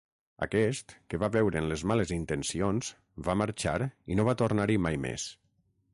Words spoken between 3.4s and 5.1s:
marxar i no va tornar-hi mai